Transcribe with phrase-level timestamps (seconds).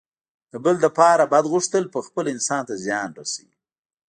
[0.51, 3.57] د بل لپاره بد غوښتل پخپله انسان ته زیان رسوي.